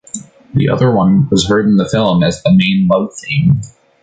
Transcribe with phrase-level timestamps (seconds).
[0.55, 3.61] The other one was heard in the film as the main love theme.